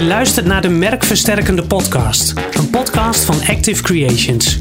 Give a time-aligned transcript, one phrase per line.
[0.00, 4.58] Je luistert naar de Merkversterkende Podcast, een podcast van Active Creations.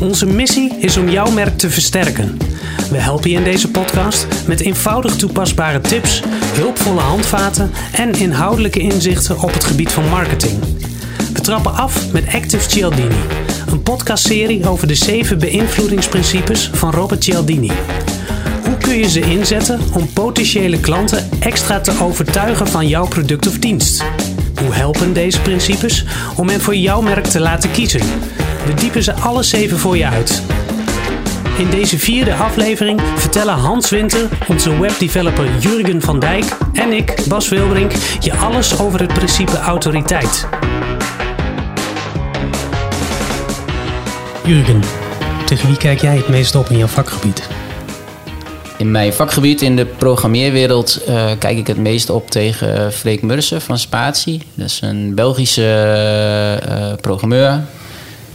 [0.00, 2.36] Onze missie is om jouw merk te versterken.
[2.90, 6.22] We helpen je in deze podcast met eenvoudig toepasbare tips,
[6.54, 10.58] hulpvolle handvaten en inhoudelijke inzichten op het gebied van marketing.
[11.32, 13.20] We trappen af met Active Cialdini,
[13.70, 17.72] een podcastserie over de zeven beïnvloedingsprincipes van Robert Cialdini.
[18.64, 23.58] Hoe kun je ze inzetten om potentiële klanten extra te overtuigen van jouw product of
[23.58, 24.04] dienst?
[24.58, 26.04] Hoe helpen deze principes
[26.36, 28.00] om hen voor jouw merk te laten kiezen?
[28.66, 30.42] We diepen ze alle zeven voor je uit.
[31.58, 37.48] In deze vierde aflevering vertellen Hans Winter, onze webdeveloper Jurgen van Dijk en ik, Bas
[37.48, 40.46] Wilbrink, je alles over het principe autoriteit.
[44.44, 44.80] Jurgen,
[45.46, 47.57] tegen wie kijk jij het meest op in jouw vakgebied?
[48.78, 53.60] In mijn vakgebied in de programmeerwereld uh, kijk ik het meest op tegen Freek Mursen
[53.60, 54.42] van Spatie.
[54.54, 57.60] Dat is een Belgische uh, programmeur.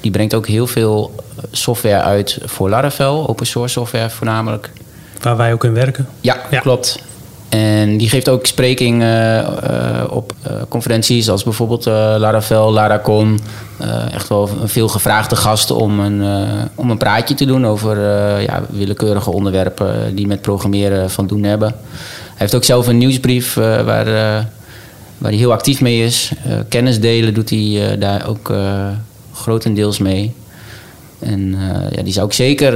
[0.02, 1.16] Die brengt ook heel veel
[1.52, 4.72] software uit voor Laravel, open source software voornamelijk.
[5.22, 6.08] Waar wij ook in werken.
[6.22, 6.60] Ja, ja.
[6.60, 7.00] klopt.
[7.54, 9.48] En die geeft ook spreking uh, uh,
[10.10, 13.40] op uh, conferenties als bijvoorbeeld Laravel, Laracon.
[14.12, 16.24] echt wel een veel gevraagde gast om een,
[16.76, 17.98] om een praatje te doen over
[18.42, 21.68] ja, willekeurige onderwerpen die met programmeren van doen hebben.
[21.68, 26.32] Hij heeft ook zelf een nieuwsbrief waar, waar hij heel actief mee is.
[26.70, 28.54] kennis delen doet hij daar ook
[29.34, 30.34] grotendeels mee.
[31.20, 31.56] En
[31.92, 32.74] ja, die zou ik zeker,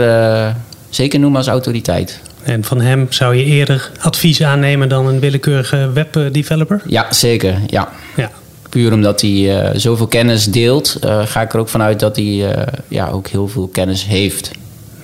[0.89, 2.19] zeker noemen als autoriteit.
[2.47, 6.81] En van hem zou je eerder advies aannemen dan een willekeurige webdeveloper?
[6.85, 7.55] Ja, zeker.
[7.65, 7.89] Ja.
[8.15, 8.31] ja.
[8.69, 12.25] Puur omdat hij uh, zoveel kennis deelt, uh, ga ik er ook vanuit dat hij
[12.25, 14.51] uh, ja, ook heel veel kennis heeft.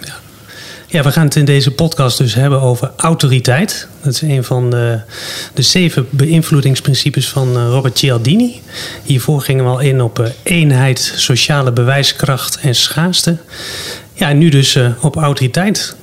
[0.02, 0.14] Ja.
[0.88, 3.88] ja, we gaan het in deze podcast dus hebben over autoriteit.
[4.02, 5.00] Dat is een van de,
[5.54, 8.62] de zeven beïnvloedingsprincipes van Robert Cialdini.
[9.04, 13.38] Hiervoor gingen we al in op eenheid, sociale bewijskracht en schaarste.
[14.14, 15.96] Ja, en nu dus op autoriteit.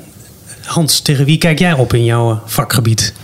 [0.70, 3.14] Hans, tegen wie kijk jij op in jouw vakgebied?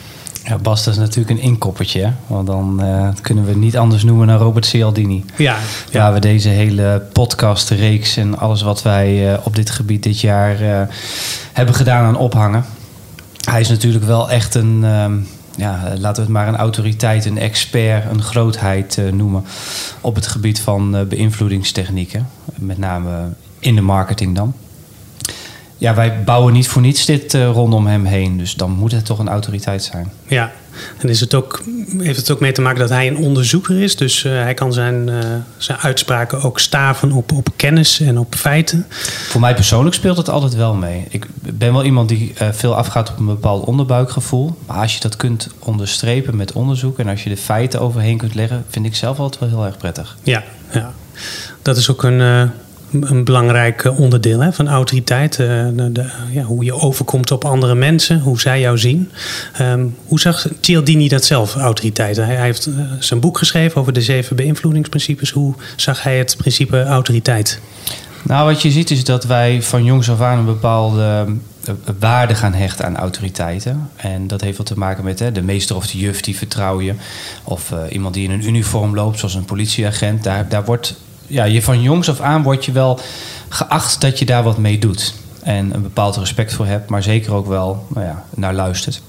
[0.45, 2.01] Ja, Bas, dat is natuurlijk een inkoppertje.
[2.01, 2.11] Hè?
[2.27, 5.25] Want dan uh, kunnen we het niet anders noemen dan Robert Cialdini.
[5.37, 5.57] Ja,
[5.91, 6.01] ja.
[6.01, 10.63] Waar we deze hele podcastreeks en alles wat wij uh, op dit gebied dit jaar
[10.63, 10.81] uh,
[11.53, 12.65] hebben gedaan aan ophangen.
[13.51, 17.39] Hij is natuurlijk wel echt een, um, ja, laten we het maar een autoriteit, een
[17.39, 19.45] expert, een grootheid noemen.
[20.01, 22.29] Op het gebied van beïnvloedingstechnieken.
[22.55, 23.29] Met name
[23.59, 24.55] in de marketing dan
[25.79, 28.39] ja, wij bouwen niet voor niets dit uh, rondom hem heen.
[28.39, 30.13] Dus dan moet het toch een autoriteit zijn.
[30.27, 30.53] Ja,
[30.99, 31.63] en is het ook,
[31.99, 33.97] heeft het ook mee te maken dat hij een onderzoeker is?
[33.97, 35.19] Dus uh, hij kan zijn, uh,
[35.57, 38.87] zijn uitspraken ook staven op, op kennis en op feiten?
[39.29, 41.05] Voor mij persoonlijk speelt het altijd wel mee.
[41.09, 44.59] Ik ben wel iemand die veel afgaat op een bepaald onderbuikgevoel.
[44.67, 46.99] Maar als je dat kunt onderstrepen met onderzoek...
[46.99, 48.65] en als je de feiten overheen kunt leggen...
[48.69, 50.17] vind ik zelf altijd wel heel erg prettig.
[50.23, 50.93] Ja, ja.
[51.63, 52.51] dat is ook een
[53.01, 55.37] een belangrijk onderdeel hè, van autoriteit.
[55.37, 59.11] De, de, ja, hoe je overkomt op andere mensen, hoe zij jou zien.
[59.61, 62.17] Um, hoe zag Cialdini dat zelf, autoriteit?
[62.17, 65.31] Hij, heeft uh, zijn boek geschreven over de zeven beïnvloedingsprincipes.
[65.31, 67.61] Hoe zag hij het principe autoriteit?
[68.23, 71.27] Nou, wat je ziet is dat wij van jongs af aan een bepaalde
[71.99, 73.91] waarde gaan hechten aan autoriteiten.
[73.97, 76.81] En dat heeft wat te maken met hè, de meester of de juf, die vertrouw
[76.81, 76.95] je.
[77.45, 80.25] Of iemand die in een uniform loopt, zoals een politieagent.
[80.25, 80.95] Daar, daar wordt
[81.27, 83.01] ja, je van jongs af aan word je wel
[83.49, 85.15] geacht dat je daar wat mee doet.
[85.43, 89.03] En een bepaald respect voor hebt, maar zeker ook wel nou ja, naar luistert.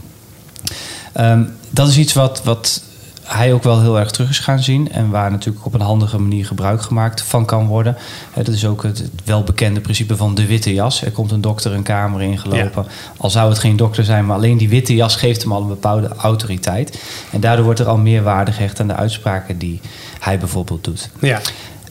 [1.20, 2.82] Um, dat is iets wat, wat
[3.28, 4.92] hij ook wel heel erg terug is gaan zien.
[4.92, 7.98] En waar natuurlijk op een handige manier gebruik gemaakt van kan worden.
[8.34, 11.02] dat is ook het, welbekende principe van de witte jas.
[11.02, 12.84] Er komt een dokter een kamer ingelopen.
[12.84, 12.92] Ja.
[13.18, 15.68] Al zou het geen dokter zijn, maar alleen die witte jas geeft hem al een
[15.68, 17.00] bepaalde autoriteit.
[17.32, 19.82] En daardoor wordt er al meer waarde gehecht aan de uitspraken die
[20.20, 21.10] hij bijvoorbeeld doet.
[21.20, 21.40] Ja.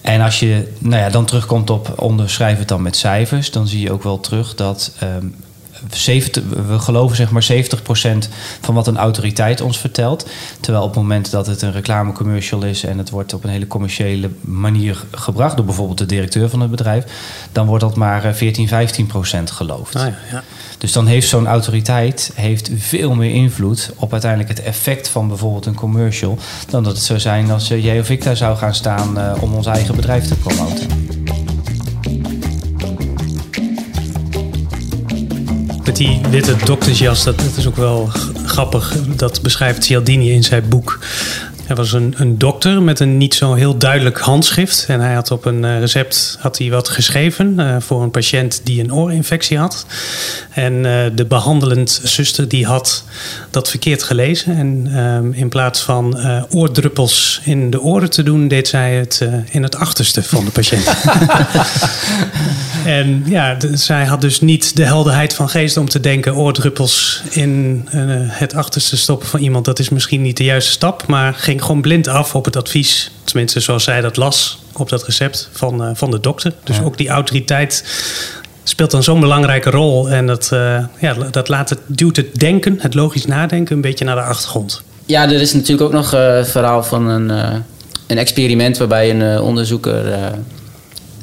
[0.06, 3.80] En als je nou ja, dan terugkomt op onderschrijf het dan met cijfers, dan zie
[3.80, 5.34] je ook wel terug dat um,
[5.88, 8.28] 70, we geloven zeg maar 70%
[8.60, 10.26] van wat een autoriteit ons vertelt.
[10.60, 13.66] Terwijl op het moment dat het een reclamecommercial is en het wordt op een hele
[13.66, 17.04] commerciële manier gebracht door bijvoorbeeld de directeur van het bedrijf,
[17.52, 18.72] dan wordt dat maar 14, 15%
[19.44, 19.96] geloofd.
[19.96, 20.42] Ah, ja, ja.
[20.78, 25.66] Dus dan heeft zo'n autoriteit heeft veel meer invloed op uiteindelijk het effect van bijvoorbeeld
[25.66, 26.38] een commercial.
[26.68, 29.32] Dan dat het zou zijn als uh, jij of ik daar zou gaan staan uh,
[29.40, 31.25] om ons eigen bedrijf te promoten.
[35.86, 38.10] Met die witte doktersjas, dat, dat is ook wel
[38.46, 38.96] grappig.
[39.16, 40.98] Dat beschrijft Cialdini in zijn boek.
[41.66, 44.84] Er was een, een dokter met een niet zo heel duidelijk handschrift.
[44.88, 48.60] En hij had op een eh, recept had hij wat geschreven uh, voor een patiënt
[48.64, 49.86] die een oorinfectie had.
[50.50, 53.04] En uh, de behandelend zuster die had
[53.50, 54.56] dat verkeerd gelezen.
[54.56, 56.18] En um, in plaats van
[56.50, 60.86] oordruppels in de oren te doen, deed zij het in het achterste van de patiënt.
[62.84, 67.82] en ja, zij had dus niet de helderheid van geest om te denken: oordruppels in
[68.28, 71.06] het achterste stoppen van iemand, dat is misschien niet de juiste stap.
[71.06, 75.04] Maar ging gewoon blind af op het advies, tenminste zoals zij dat las op dat
[75.04, 76.52] recept van, uh, van de dokter.
[76.64, 77.84] Dus ook die autoriteit
[78.64, 80.10] speelt dan zo'n belangrijke rol.
[80.10, 84.04] En dat, uh, ja, dat laat het, duwt het denken, het logisch nadenken, een beetje
[84.04, 84.82] naar de achtergrond.
[85.06, 87.28] Ja, er is natuurlijk ook nog uh, het verhaal van een,
[88.06, 90.18] een experiment waarbij een onderzoeker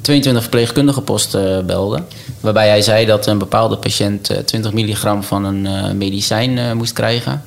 [0.01, 2.01] 22 verpleegkundigen post belde.
[2.39, 7.43] Waarbij hij zei dat een bepaalde patiënt 20 milligram van een medicijn moest krijgen.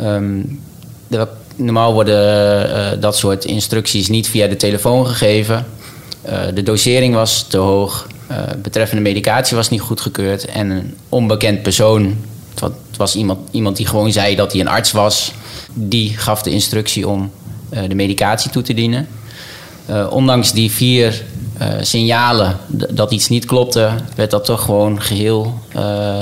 [0.00, 0.60] Um,
[1.06, 5.66] de normaal worden uh, dat soort instructies niet via de telefoon gegeven.
[6.26, 8.06] Uh, de dosering was te hoog.
[8.30, 10.44] Uh, betreffende medicatie was niet goedgekeurd.
[10.44, 12.16] En een onbekend persoon,
[12.60, 15.32] het was iemand, iemand die gewoon zei dat hij een arts was,
[15.72, 17.30] die gaf de instructie om
[17.88, 19.08] de medicatie toe te dienen.
[20.10, 21.22] ondanks die vier
[21.80, 22.56] signalen
[22.90, 25.58] dat iets niet klopte, werd dat toch gewoon geheel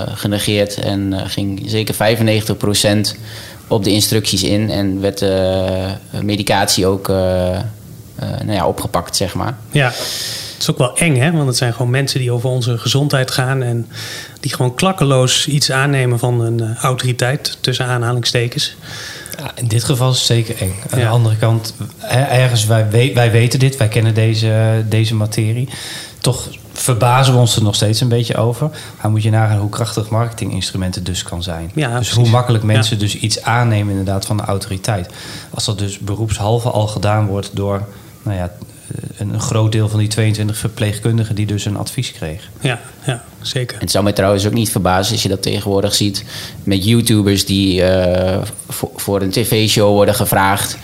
[0.06, 0.74] genegeerd.
[0.74, 3.16] En ging zeker 95 procent
[3.68, 7.60] op de instructies in en werd de uh, medicatie ook uh, uh,
[8.20, 9.56] nou ja, opgepakt, zeg maar.
[9.70, 11.32] Ja, het is ook wel eng, hè?
[11.32, 13.88] Want het zijn gewoon mensen die over onze gezondheid gaan en
[14.40, 18.76] die gewoon klakkeloos iets aannemen van een autoriteit, tussen aanhalingstekens.
[19.38, 20.74] Ja, in dit geval is het zeker eng.
[20.90, 21.04] Aan ja.
[21.04, 21.74] de andere kant,
[22.28, 25.68] ergens, wij, wij weten dit, wij kennen deze, deze materie.
[26.18, 28.70] Toch verbazen we ons er nog steeds een beetje over.
[29.00, 31.70] Maar moet je nagaan hoe krachtig marketinginstrumenten dus kan zijn.
[31.74, 32.14] Ja, dus precies.
[32.14, 35.12] hoe makkelijk mensen dus iets aannemen inderdaad van de autoriteit.
[35.50, 37.88] Als dat dus beroepshalve al gedaan wordt door
[38.22, 38.50] nou ja,
[39.16, 42.50] een, groot deel van die 22 verpleegkundigen die dus een advies kregen.
[42.60, 43.74] Ja, ja zeker.
[43.74, 46.24] En het zou mij trouwens ook niet verbazen als je dat tegenwoordig ziet
[46.62, 48.38] met YouTubers die uh,
[48.68, 50.78] voor, voor, een tv-show worden gevraagd.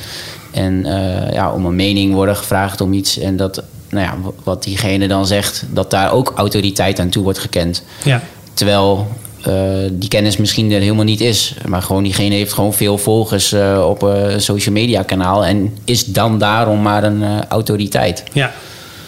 [0.50, 3.18] En uh, ja, om een mening worden gevraagd om iets.
[3.18, 7.38] En dat nou ja, wat diegene dan zegt, dat daar ook autoriteit aan toe wordt
[7.38, 7.82] gekend.
[8.04, 8.22] Ja.
[8.54, 9.08] Terwijl
[9.48, 9.54] uh,
[9.92, 11.54] die kennis misschien er helemaal niet is.
[11.66, 15.44] Maar gewoon diegene heeft gewoon veel volgers uh, op een uh, social media kanaal.
[15.44, 18.24] En is dan daarom maar een autoriteit.
[18.32, 18.52] Ja,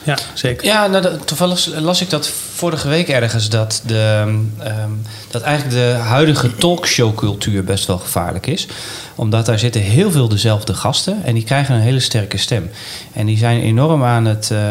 [0.04, 0.66] ja zeker.
[0.66, 3.48] Ja, nou, toevallig las ik dat vorige week ergens.
[3.48, 4.52] Dat, de, um,
[5.30, 8.68] dat eigenlijk de huidige talkshowcultuur best wel gevaarlijk is
[9.14, 12.70] omdat daar zitten heel veel dezelfde gasten en die krijgen een hele sterke stem.
[13.12, 14.68] En die zijn enorm aan het, uh,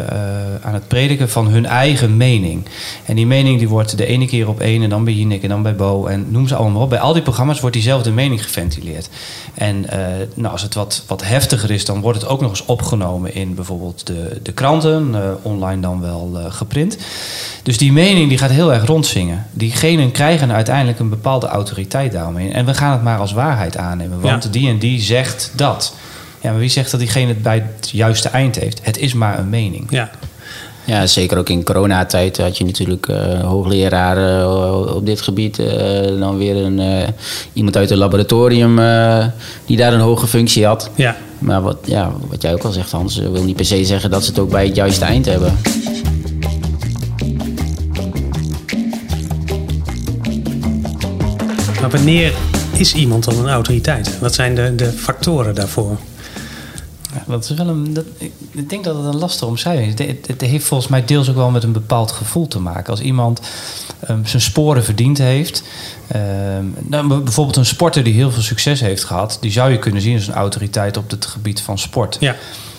[0.61, 2.65] aan het prediken van hun eigen mening.
[3.05, 5.49] En die mening die wordt de ene keer op één en dan bij Jinek en
[5.49, 6.89] dan bij Bo en noem ze allemaal op.
[6.89, 9.09] Bij al die programma's wordt diezelfde mening geventileerd.
[9.53, 9.89] En uh,
[10.33, 13.55] nou, als het wat, wat heftiger is, dan wordt het ook nog eens opgenomen in
[13.55, 16.97] bijvoorbeeld de, de kranten, online dan wel geprint.
[17.63, 19.45] Dus die mening die gaat heel erg rondzingen.
[19.51, 22.51] Diegenen krijgen uiteindelijk een bepaalde autoriteit daarmee.
[22.51, 24.21] En we gaan het maar als waarheid aannemen.
[24.21, 25.93] Want die en die zegt dat.
[26.41, 28.79] Ja, maar wie zegt dat diegene het bij het juiste eind heeft?
[28.83, 29.87] Het is maar een mening.
[29.89, 30.09] Ja.
[30.85, 35.59] Ja, zeker ook in coronatijd had je natuurlijk uh, hoogleraren uh, op dit gebied.
[35.59, 35.67] Uh,
[36.19, 37.13] dan weer een,
[37.53, 38.75] iemand uit het laboratorium
[39.65, 40.89] die daar een hoge functie had.
[40.95, 41.15] Ja.
[41.41, 44.23] Maar wat, ja, wat jij ook al zegt, Hans, wil niet per se zeggen dat
[44.23, 45.57] ze het ook bij het juiste eind hebben.
[51.81, 52.33] Maar wanneer
[52.73, 54.19] is iemand dan een autoriteit?
[54.19, 55.97] Wat zijn de, de factoren daarvoor?
[57.13, 58.05] Ja, dat is wel een, dat,
[58.51, 60.07] ik denk dat het een lastige omschrijving is.
[60.07, 62.91] Het, het, heeft volgens mij deels ook wel met een bepaald gevoel te maken.
[62.91, 63.41] Als iemand
[64.09, 65.63] um, zijn sporen verdiend heeft.
[66.15, 70.01] Um, nou, bijvoorbeeld een sporter die heel veel succes heeft gehad, die zou je kunnen
[70.01, 72.17] zien als een autoriteit op het gebied van sport.
[72.19, 72.35] Ja.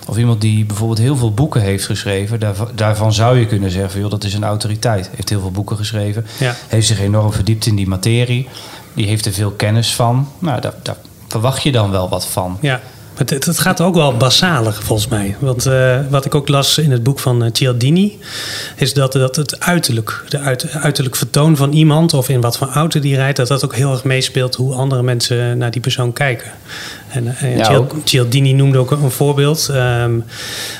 [0.06, 2.40] Of iemand die bijvoorbeeld heel veel boeken heeft geschreven.
[2.74, 5.10] daarvan zou je kunnen zeggen: joh, dat is een autoriteit.
[5.14, 6.26] Heeft heel veel boeken geschreven.
[6.38, 6.56] Ja.
[6.68, 8.48] Heeft zich enorm verdiept in die materie
[8.94, 10.28] die heeft er veel kennis van.
[10.38, 10.96] Nou, daar, daar
[11.28, 12.58] verwacht je dan wel wat van.
[12.60, 12.80] Ja.
[13.14, 15.36] Het, het, gaat ook wel basaler volgens mij.
[15.38, 18.18] Want uh, wat ik ook las in het boek van uh, Cialdini...
[18.76, 22.14] is dat, dat het uiterlijk, de uit, uiterlijk vertoon van iemand...
[22.14, 23.36] of in wat voor auto die rijdt...
[23.36, 26.50] dat dat ook heel erg meespeelt hoe andere mensen naar die persoon kijken.
[27.12, 29.68] En uh, ja, Cialdini noemde ook een voorbeeld...
[29.70, 30.24] Um,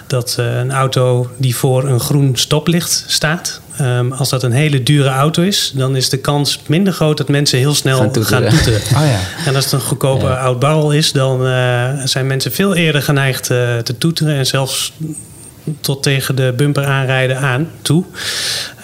[0.07, 3.61] dat een auto die voor een groen stoplicht staat...
[3.81, 7.29] Um, als dat een hele dure auto is, dan is de kans minder groot dat
[7.29, 8.43] mensen heel snel gaan toeteren.
[8.43, 8.81] Gaan toeteren.
[9.03, 9.19] Oh, ja.
[9.47, 10.35] En als het een goedkope ja.
[10.35, 14.93] oud barrel is, dan uh, zijn mensen veel eerder geneigd uh, te toeteren en zelfs
[15.81, 18.05] tot tegen de bumper aanrijden aan toe.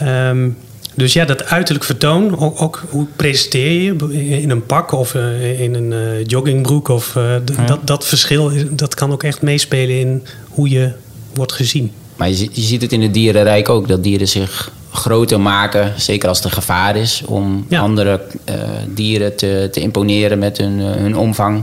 [0.02, 0.56] Um,
[0.98, 5.60] Dus ja, dat uiterlijk vertoon, ook, ook hoe presenteer je in een pak of uh,
[5.60, 6.88] in een uh, joggingbroek.
[6.88, 7.22] Of, uh,
[7.56, 7.64] Ja.
[7.66, 10.92] dat, dat verschil, dat kan ook echt meespelen in hoe je
[11.34, 11.92] wordt gezien.
[12.16, 15.92] Maar je, zi- je ziet het in het dierenrijk ook, dat dieren zich groter maken,
[15.96, 17.80] zeker als er gevaar is, om Ja.
[17.80, 18.54] andere eh,
[18.94, 21.58] dieren te, te imponeren met hun, eh, hun omvang.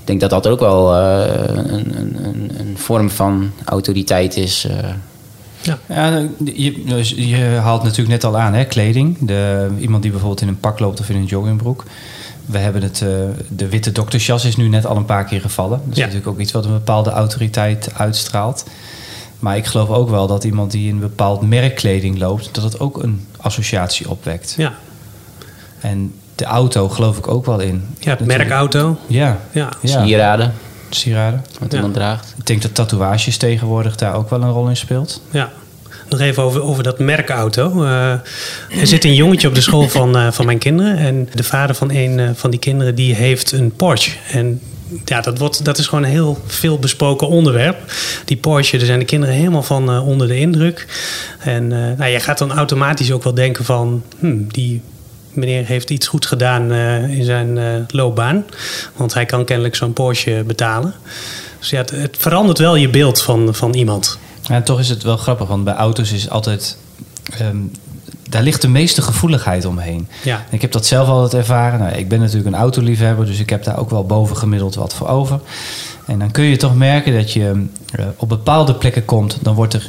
[0.00, 4.66] Ik denk dat dat ook wel eh, een, een, een, een vorm van autoriteit is.
[5.64, 5.74] Eh.
[5.96, 9.16] Ja, je, je haalt natuurlijk net al aan, hè, kleding.
[9.20, 11.84] De, iemand die bijvoorbeeld in een pak loopt of in een joggingbroek.
[12.46, 13.08] We hebben het, eh,
[13.48, 15.78] de witte doktersjas is nu net al een paar keer gevallen.
[15.84, 16.04] Dat is Ja.
[16.04, 18.64] natuurlijk ook iets wat een bepaalde autoriteit uitstraalt.
[19.38, 22.64] Maar ik geloof ook wel dat iemand die in een bepaald merk kleding loopt, dat
[22.64, 24.54] het ook een associatie opwekt.
[24.56, 24.72] Ja,
[25.80, 27.84] En de auto geloof ik ook wel in.
[27.98, 28.96] ja het merkauto.
[29.06, 30.04] Ja, Ja, ja.
[30.04, 30.52] Sieraden,
[30.96, 31.44] sieraden.
[31.58, 31.76] wat Ja.
[31.76, 32.34] iemand draagt.
[32.38, 35.22] Ik denk dat tatoeages tegenwoordig daar ook wel een rol in speelt.
[35.30, 35.50] ja.
[36.08, 37.84] Nog even over, over dat merkauto.
[37.84, 38.10] Eh,
[38.80, 40.96] er zit een jongetje op de school van, eh, van mijn kinderen.
[40.96, 44.10] En de vader van een eh, van die kinderen die heeft een Porsche.
[44.32, 44.60] En
[45.04, 47.92] ja, dat, wordt, dat is gewoon een heel veel besproken onderwerp.
[48.24, 50.86] Die Porsche, daar zijn de kinderen helemaal van onder de indruk.
[51.38, 54.02] En eh nou, je gaat dan automatisch ook wel denken van...
[54.18, 54.82] Hmm, die
[55.32, 58.44] meneer heeft iets goed gedaan eh, in zijn eh, loopbaan.
[58.96, 60.94] Want hij kan kennelijk zo'n Porsche betalen.
[61.58, 64.18] Dus ja, het, het verandert wel je beeld van, van iemand.
[64.42, 66.76] Ja, toch is het wel grappig, want bij auto's is altijd.
[67.38, 67.56] ehm,
[68.28, 70.08] daar ligt de meeste gevoeligheid omheen.
[70.24, 70.44] Ja.
[70.50, 71.78] Ik heb dat zelf altijd ervaren.
[71.78, 75.08] Nou, ik ben natuurlijk een autoliefhebber, dus ik heb daar ook wel bovengemiddeld wat voor
[75.08, 75.40] over.
[76.06, 79.74] En dan kun je toch merken dat je eh, op bepaalde plekken komt, dan wordt
[79.74, 79.88] er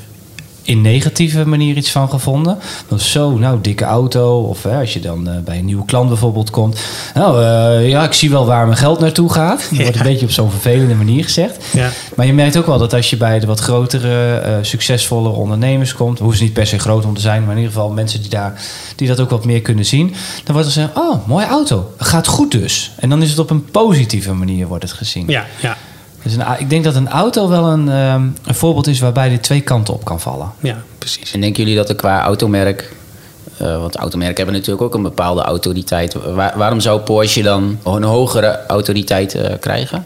[0.64, 2.58] in negatieve manier iets van gevonden.
[2.88, 4.42] Dan zo, nou, dikke auto.
[4.42, 6.80] Of hè, als je dan eh, bij een nieuwe klant bijvoorbeeld komt.
[7.14, 9.68] Nou, eh, ja, ik zie wel waar mijn geld naartoe gaat.
[9.70, 11.66] Dat wordt een beetje op zo'n vervelende manier gezegd.
[11.74, 11.90] Ja.
[12.16, 15.94] Maar je merkt ook wel dat als je bij de wat grotere, eh, succesvolle ondernemers
[15.94, 18.22] komt, hoeven ze niet per se groot om te zijn, maar in ieder geval mensen
[18.22, 18.62] die, daar,
[18.96, 20.08] die dat ook wat meer kunnen zien,
[20.44, 21.94] dan wordt er gezegd: Oh, mooie auto.
[21.98, 22.92] Gaat goed dus.
[22.96, 25.26] En dan is het op een positieve manier wordt het gezien.
[25.28, 25.78] Ja, ja,
[26.24, 29.44] Dus een, ik denk dat een auto wel een, ehm, een voorbeeld is waarbij dit
[29.44, 30.52] twee kanten op kan vallen.
[30.60, 31.32] ja, precies.
[31.34, 32.94] En denken jullie dat er qua automerk...
[33.58, 36.14] eh, want automerken hebben natuurlijk ook een bepaalde autoriteit.
[36.34, 40.06] Waar- waarom zou Porsche dan een hogere autoriteit eh, krijgen?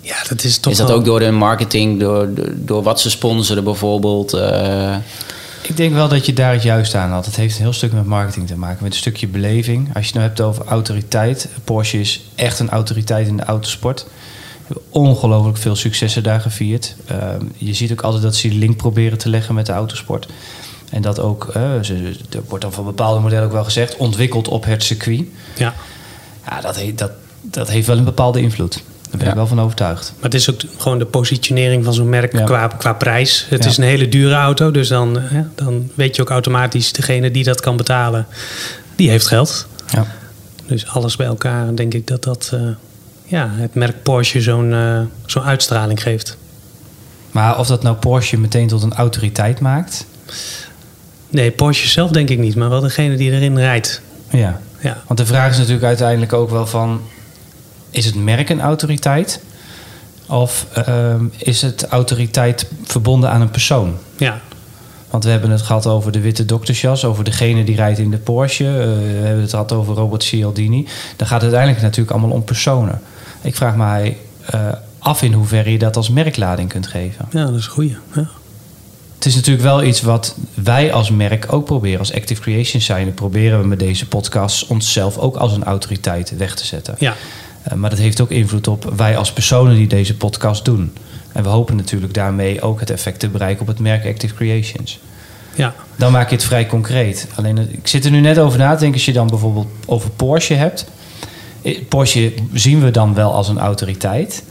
[0.00, 3.00] Ja, dat is toch is dat wel- ook door hun marketing, door, door, door wat
[3.00, 4.32] ze sponsoren bijvoorbeeld?
[4.32, 4.96] eh,
[5.62, 7.26] Ik denk wel dat je daar het juist aan had.
[7.26, 9.86] Het heeft een heel stuk met marketing te maken, met een stukje beleving.
[9.94, 11.48] Als je het nou hebt over autoriteit.
[11.64, 14.06] Porsche is echt een autoriteit in de autosport.
[14.88, 16.94] Ongelooflijk veel successen daar gevierd.
[17.06, 20.28] Ehm, je ziet ook altijd dat ze die link proberen te leggen met de autosport.
[20.90, 24.48] En dat ook, eh, ze, er wordt dan van bepaalde modellen ook wel gezegd, ontwikkeld
[24.48, 25.24] op het circuit.
[25.56, 25.74] Ja,
[26.48, 27.10] Ja, dat, he- dat,
[27.42, 28.72] dat heeft wel een bepaalde invloed.
[28.74, 29.28] Daar ben Ja.
[29.28, 30.12] ik wel van overtuigd.
[30.14, 32.44] maar het is ook gewoon de positionering van zo'n merk Ja.
[32.44, 33.46] qua, qua prijs.
[33.48, 33.70] Het Ja.
[33.70, 36.92] is een hele dure auto, dus dan, hè, dan weet je ook automatisch...
[36.92, 38.26] degene die dat kan betalen,
[38.96, 39.66] die heeft geld.
[39.90, 40.06] Ja.
[40.66, 42.50] Dus alles bij elkaar denk ik dat dat...
[42.54, 42.60] eh,
[43.28, 46.36] ja, het merk Porsche zo'n eh, zo'n uitstraling geeft.
[47.30, 50.06] Maar of dat nou Porsche meteen tot een autoriteit maakt...
[51.30, 54.00] Nee, Porsche zelf denk ik niet, maar wel degene die erin rijdt.
[54.30, 57.00] Ja, Ja, Want de vraag is natuurlijk uiteindelijk ook wel van...
[57.90, 59.40] is het merk een autoriteit?
[60.26, 63.96] Of ehm, is het autoriteit verbonden aan een persoon?
[64.16, 64.40] ja,
[65.10, 67.04] Want we hebben het gehad over de witte doktersjas...
[67.04, 68.64] over degene die rijdt in de Porsche.
[68.64, 68.70] eh,
[69.20, 70.88] we hebben het gehad over Robert Cialdini.
[71.16, 73.00] Dan gaat het uiteindelijk natuurlijk allemaal om personen.
[73.42, 74.16] Ik vraag mij
[74.46, 74.68] eh,
[74.98, 77.26] af in hoeverre je dat als merklading kunt geven.
[77.30, 77.96] ja dat is een goeie.
[78.14, 78.28] Ja.
[79.14, 81.98] Het is natuurlijk wel iets wat wij als merk ook proberen.
[81.98, 86.54] Als Active Creation zijn, proberen we met deze podcast onszelf ook als een autoriteit weg
[86.54, 86.94] te zetten.
[86.98, 87.14] ja,
[87.62, 90.92] Eh, maar dat heeft ook invloed op wij als personen die deze podcast doen.
[91.32, 94.98] En we hopen natuurlijk daarmee ook het effect te bereiken op het merk Active Creations.
[95.54, 95.74] ja.
[95.96, 97.28] Dan maak je het vrij concreet.
[97.34, 99.68] Alleen, eh, ik zit er nu net over na te denken als je dan bijvoorbeeld
[99.86, 100.86] over Porsche hebt.
[101.62, 104.42] Eh, Porsche zien we dan wel als een autoriteit.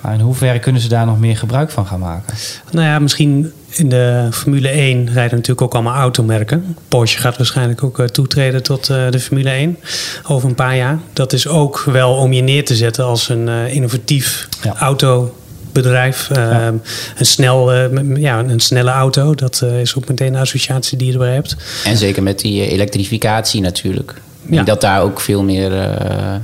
[0.00, 2.34] Maar in hoeverre kunnen ze daar nog meer gebruik van gaan maken?
[2.70, 6.76] Nou ja, misschien in de Formule 1 rijden natuurlijk ook allemaal automerken.
[6.88, 9.76] Porsche gaat waarschijnlijk ook eh, toetreden tot eh, de Formule 1
[10.26, 10.98] over een paar jaar.
[11.12, 14.76] Dat is ook wel om je neer te zetten als een eh, innovatief Ja.
[14.78, 16.30] autobedrijf.
[16.30, 16.66] Eh,
[17.16, 20.98] een, snel, eh, m- ja, een snelle auto, dat eh, is ook meteen een associatie
[20.98, 21.56] die je erbij hebt.
[21.84, 24.14] en zeker met die elektrificatie natuurlijk.
[24.50, 26.40] Denk dat daar ook veel meer eh, eh,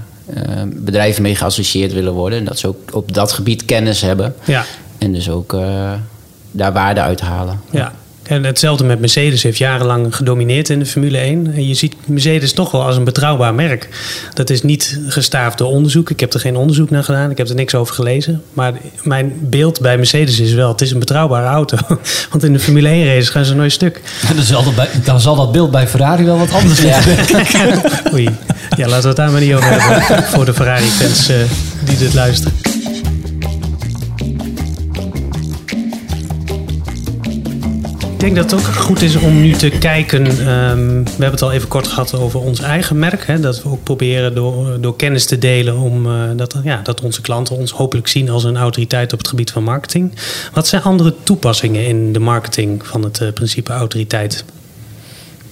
[0.66, 2.38] bedrijven mee geassocieerd willen worden.
[2.38, 4.34] En dat ze ook op dat gebied kennis hebben.
[4.44, 4.64] Ja,
[4.98, 5.92] En dus ook eh,
[6.50, 7.60] daar waarde uithalen.
[7.70, 7.92] ja.
[8.28, 11.52] En hetzelfde met Mercedes heeft jarenlang gedomineerd in de Formule 1.
[11.54, 13.88] En je ziet Mercedes toch wel als een betrouwbaar merk.
[14.34, 16.10] Dat is niet gestaafd door onderzoek.
[16.10, 17.30] Ik heb er geen onderzoek naar gedaan.
[17.30, 18.42] Ik heb er niks over gelezen.
[18.52, 20.68] Maar mijn beeld bij Mercedes is wel...
[20.68, 21.76] het is een betrouwbare auto.
[22.30, 24.00] Want in de Formule 1 races gaan ze nooit stuk.
[24.34, 27.02] Dan zal dat, bij, dan zal dat beeld bij Ferrari wel wat anders zijn.
[27.52, 27.80] Ja.
[28.14, 28.28] Oei.
[28.76, 30.24] Ja, laten we het daar maar niet over hebben.
[30.24, 31.36] Voor de Ferrari-fans uh,
[31.84, 32.75] die dit luisteren.
[38.16, 40.26] Ik denk dat het ook goed is om nu te kijken.
[40.26, 43.26] Um, we hebben het al even kort gehad over ons eigen merk.
[43.26, 45.76] Hè, dat we ook proberen door, door kennis te delen.
[45.76, 49.28] Om, uh, dat, ja, dat onze klanten ons hopelijk zien als een autoriteit op het
[49.28, 50.12] gebied van marketing.
[50.52, 54.44] Wat zijn andere toepassingen in de marketing van het uh, principe autoriteit?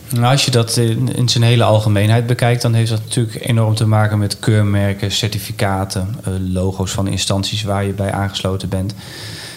[0.08, 3.74] Nou, als je dat in, in, zijn hele algemeenheid bekijkt, dan heeft dat natuurlijk enorm
[3.74, 8.94] te maken met keurmerken, certificaten, uh, logo's van instanties waar je bij aangesloten bent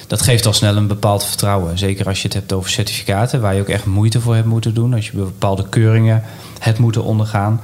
[0.07, 1.77] dat geeft al snel een bepaald vertrouwen.
[1.77, 4.73] Zeker als je het hebt over certificaten, waar je ook echt moeite voor hebt moeten
[4.73, 4.93] doen.
[4.93, 6.23] Als je bepaalde keuringen
[6.59, 7.61] hebt moeten ondergaan.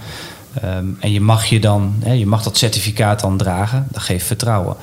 [0.63, 4.25] Um, en je mag, je, dan, hè, je mag dat certificaat dan dragen, dat geeft
[4.25, 4.75] vertrouwen.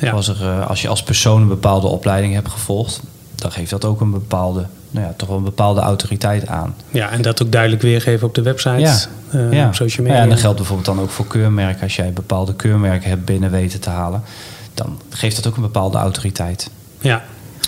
[0.00, 0.10] Ja.
[0.10, 3.00] Als, er, uh, als je als persoon een bepaalde opleiding hebt gevolgd,
[3.34, 6.74] dan geeft dat ook een bepaalde, nou ja, toch wel een bepaalde autoriteit aan.
[6.90, 8.96] Ja, en dat ook duidelijk weergeven op de website, ja.
[9.34, 9.66] Uh, ja.
[9.66, 10.18] op social media.
[10.18, 11.82] Ja, en dat geldt bijvoorbeeld dan ook voor keurmerken.
[11.82, 14.22] Als jij bepaalde keurmerken hebt binnen weten te halen,
[14.74, 16.70] dan geeft dat ook een bepaalde autoriteit.
[17.00, 17.24] Ja.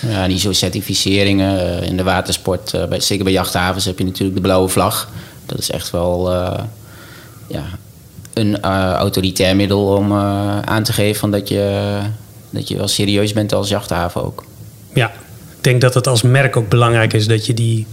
[0.09, 4.35] Ja, die zo certificeringen in de watersport, uh, bij, zeker bij jachthavens heb je natuurlijk
[4.35, 5.11] de blauwe vlag.
[5.47, 6.59] Dat is echt wel uh,
[7.47, 7.65] ja,
[8.35, 10.13] een uh, autoritair middel om
[10.65, 11.99] aan te geven van dat, je,
[12.51, 14.45] dat je wel serieus bent als jachthaven ook.
[14.95, 15.07] Ja,
[15.57, 17.87] ik denk dat het als merk ook belangrijk is dat je die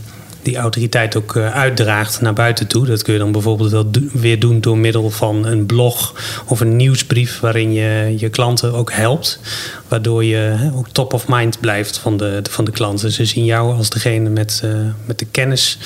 [0.47, 2.85] die autoriteit ook uh, uitdraagt naar buiten toe.
[2.85, 6.13] Dat kun je dan bijvoorbeeld wel weer doen door middel van een blog
[6.45, 9.39] of een nieuwsbrief waarin je je klanten ook helpt.
[9.87, 13.11] Waardoor je ook top of mind blijft van de, van de klanten.
[13.11, 14.71] Ze zien jou als degene met, uh,
[15.05, 15.77] met de kennis,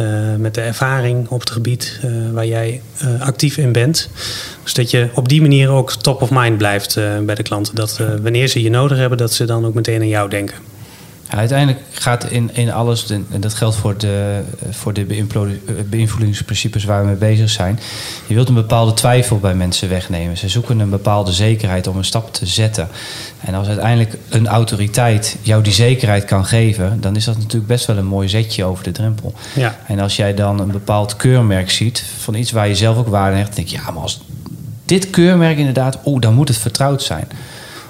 [0.00, 0.06] uh,
[0.38, 2.00] met de ervaring op het gebied
[2.32, 2.80] waar jij
[3.18, 4.08] actief in bent.
[4.62, 6.94] Dus dat je op die manier ook top of mind blijft
[7.24, 7.74] bij de klanten.
[7.74, 10.73] Dat wanneer ze je nodig hebben, dat ze dan ook meteen aan jou denken.
[11.36, 15.24] Uiteindelijk gaat in, in alles, en dat geldt voor de, voor de
[15.88, 17.80] beïnvloedingsprincipes waar we mee bezig zijn.
[18.26, 20.36] Je wilt een bepaalde twijfel bij mensen wegnemen.
[20.36, 22.88] Ze zoeken een bepaalde zekerheid om een stap te zetten.
[23.40, 27.86] En als uiteindelijk een autoriteit jou die zekerheid kan geven, dan is dat natuurlijk best
[27.86, 29.34] wel een mooi zetje over de drempel.
[29.54, 29.78] Ja.
[29.86, 33.36] En als jij dan een bepaald keurmerk ziet van iets waar je zelf ook waarde
[33.36, 34.20] hecht, denk je, ja, maar als
[34.84, 37.28] dit keurmerk inderdaad, oh, dan moet het vertrouwd zijn.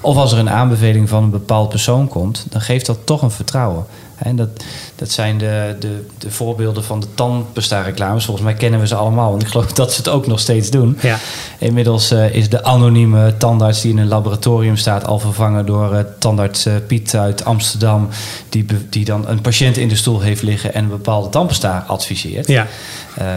[0.05, 3.31] Of als er een aanbeveling van een bepaald persoon komt, dan geeft dat toch een
[3.31, 3.87] vertrouwen.
[4.19, 4.49] En dat,
[4.95, 8.25] dat zijn de, de, de voorbeelden van de tandpasta-reclames.
[8.25, 9.31] Volgens mij kennen we ze allemaal.
[9.31, 10.99] Want ik geloof dat ze het ook nog steeds doen.
[11.01, 11.19] Ja.
[11.59, 15.07] Inmiddels uh, is de anonieme tandarts die in een laboratorium staat...
[15.07, 18.09] al vervangen door uh, tandarts uh, Piet uit Amsterdam...
[18.49, 20.75] Die, die dan een patiënt in de stoel heeft liggen...
[20.75, 22.47] en een bepaalde tandpasta adviseert.
[22.47, 22.67] Ja.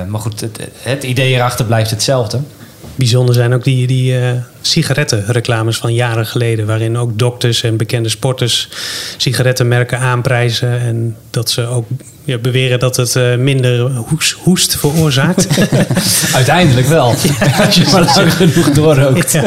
[0.08, 2.40] maar goed, het, het idee erachter blijft hetzelfde.
[2.98, 4.30] Bijzonder zijn ook die, die uh,
[4.62, 6.66] sigarettenreclames van jaren geleden.
[6.66, 8.70] Waarin ook dokters en bekende sporters
[9.18, 10.80] sigarettenmerken aanprijzen.
[10.80, 11.86] En dat ze ook
[12.24, 15.48] ja, beweren dat het uh, minder hoes, hoest veroorzaakt.
[16.34, 17.16] Uiteindelijk wel.
[17.40, 19.32] Ja, als je maar lang genoeg doorrookt.
[19.32, 19.44] Ja.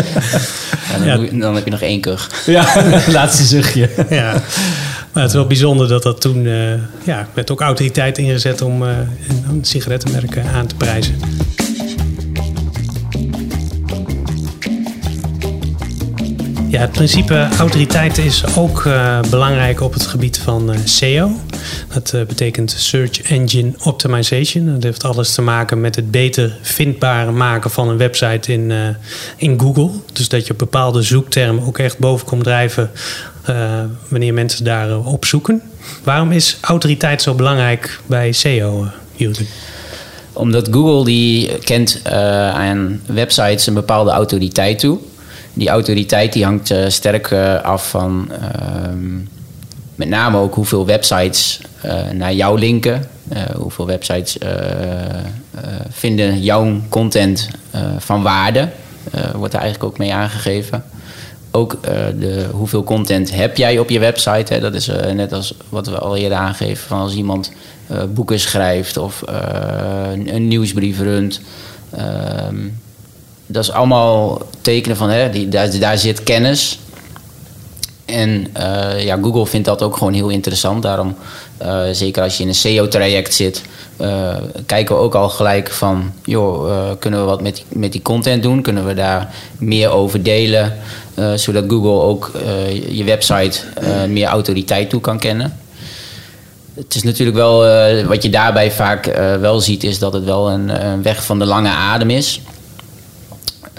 [1.04, 2.30] Ja, dan, dan, heb je nog één kuch.
[2.46, 3.88] Ja, laatste zuchtje.
[4.10, 4.42] Ja.
[5.12, 6.44] Maar het is wel bijzonder dat dat toen...
[6.44, 6.72] Uh,
[7.04, 11.14] ja, werd ook autoriteit ingezet om een sigarettenmerk aan te prijzen.
[16.70, 21.30] Ja, het principe autoriteit is ook uh, belangrijk op het gebied van uh, SEO.
[21.94, 24.66] Dat uh, betekent Search Engine Optimization.
[24.66, 28.72] Dat heeft alles te maken met het beter vindbaar maken van een website in,
[29.36, 29.90] in Google.
[30.12, 32.90] Dus dat je bepaalde zoektermen ook echt boven komt drijven
[34.08, 35.62] wanneer mensen daarop zoeken.
[36.04, 39.46] Waarom is autoriteit zo belangrijk bij SEO, Jurgen?
[40.32, 42.00] Omdat Google die kent
[42.52, 44.98] aan websites een bepaalde autoriteit toe
[45.54, 48.38] die autoriteit die hangt uh, sterk uh, af van uh,
[49.94, 51.60] met name ook hoeveel websites
[52.12, 53.08] naar jou linken.
[53.56, 54.38] hoeveel websites
[55.90, 57.48] vinden jouw content
[57.98, 58.68] van waarde.
[59.34, 60.84] wordt er eigenlijk ook mee aangegeven.
[61.50, 61.78] Ook
[62.18, 64.54] de, hoeveel content heb jij op je website.
[64.54, 64.60] Hè?
[64.60, 66.88] Dat is net als wat we al eerder aangeven.
[66.88, 67.52] Van als iemand
[68.14, 69.22] boeken schrijft of
[70.12, 71.40] een, een nieuwsbrief runt
[71.90, 72.56] ehm,
[73.50, 76.78] dat is allemaal tekenen van, hè, die, daar, daar zit kennis.
[78.04, 80.82] En uh, ja, Google vindt dat ook gewoon heel interessant.
[80.82, 81.16] Daarom,
[81.62, 83.62] uh, zeker als je in een SEO-traject zit,
[84.00, 84.36] uh,
[84.66, 88.42] kijken we ook al gelijk van, joh, kunnen we wat met die, met die content
[88.42, 88.62] doen?
[88.62, 90.76] Kunnen we daar meer over delen?
[91.34, 92.30] zodat Google ook
[92.88, 93.60] je website
[94.08, 95.58] meer autoriteit toe kan kennen.
[96.74, 100.24] het is natuurlijk wel, eh, wat je daarbij vaak eh, wel ziet, is dat het
[100.24, 102.40] wel een, een weg van de lange adem is.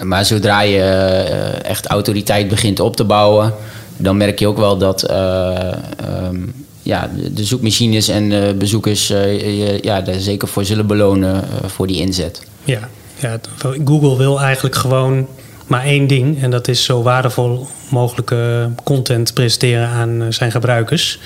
[0.02, 3.54] Maar zodra je eh, echt autoriteit begint op te bouwen,
[3.96, 6.40] dan merk je ook wel dat ehm,
[6.82, 12.42] ja, de zoekmachines en bezoekers je ja, er zeker voor zullen belonen voor die inzet.
[12.64, 12.88] Ja,
[13.18, 13.40] ja,
[13.84, 15.26] Google wil eigenlijk gewoon
[15.66, 16.42] maar één ding.
[16.42, 21.18] En dat is zo waardevol mogelijke content presenteren aan eh, zijn gebruikers.